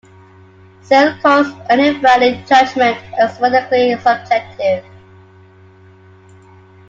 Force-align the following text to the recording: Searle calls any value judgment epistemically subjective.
Searle 0.81 1.15
calls 1.21 1.49
any 1.69 1.91
value 1.99 2.43
judgment 2.45 2.97
epistemically 3.21 4.01
subjective. 4.01 4.83